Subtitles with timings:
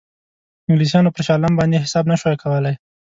[0.69, 2.75] انګلیسانو پر شاه عالم باندې حساب نه شو کولای.